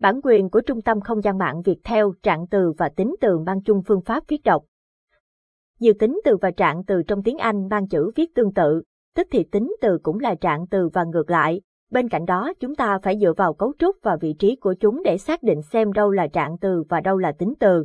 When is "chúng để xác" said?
14.80-15.42